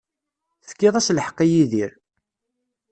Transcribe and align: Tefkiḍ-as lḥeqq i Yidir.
Tefkiḍ-as 0.63 1.07
lḥeqq 1.17 1.37
i 1.45 1.47
Yidir. 1.51 1.91